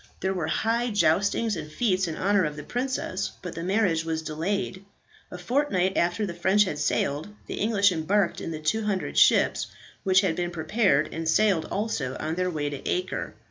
[0.19, 4.23] There were high joustings and fetes in honour of the princess, but the marriage was
[4.23, 4.83] delayed.
[5.29, 9.67] A fortnight after the French had sailed, the English embarked in the 200 ships,
[10.03, 13.35] which had been prepared, and sailed also on their way to Acre.